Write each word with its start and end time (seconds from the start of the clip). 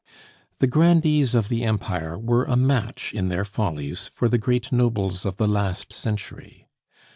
The 0.57 0.65
grandees 0.65 1.35
of 1.35 1.47
the 1.47 1.61
Empire 1.63 2.17
were 2.17 2.43
a 2.45 2.55
match 2.55 3.13
in 3.13 3.27
their 3.27 3.45
follies 3.45 4.07
for 4.07 4.27
the 4.27 4.39
great 4.39 4.71
nobles 4.71 5.27
of 5.27 5.37
the 5.37 5.47
last 5.47 5.93
century. 5.93 6.65